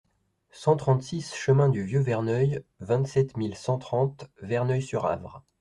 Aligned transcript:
cent 0.49 0.77
trente-six 0.77 1.35
chemin 1.35 1.69
du 1.69 1.83
Vieux 1.83 1.99
Verneuil, 1.99 2.63
vingt-sept 2.79 3.37
mille 3.37 3.53
cent 3.55 3.77
trente 3.77 4.27
Verneuil-sur-Avre 4.41 5.43